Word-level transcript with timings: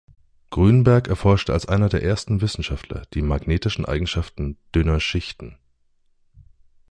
Grünberg 0.49 1.09
erforschte 1.09 1.53
als 1.53 1.67
einer 1.67 1.87
der 1.87 2.01
ersten 2.01 2.41
Wissenschaftler 2.41 3.03
die 3.13 3.21
magnetischen 3.21 3.85
Eigenschaften 3.85 4.57
„dünner 4.73 4.99
Schichten“. 4.99 5.57